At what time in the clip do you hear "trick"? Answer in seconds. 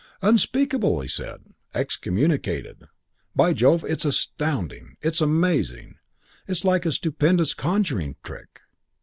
8.23-8.61